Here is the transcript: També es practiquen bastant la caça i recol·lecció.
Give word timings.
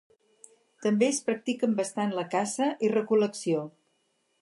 També 0.85 1.09
es 1.09 1.19
practiquen 1.27 1.77
bastant 1.81 2.17
la 2.21 2.27
caça 2.35 2.73
i 2.89 2.93
recol·lecció. 2.99 3.65